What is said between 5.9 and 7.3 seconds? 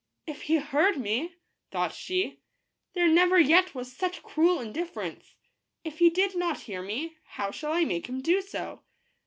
he did not hear me,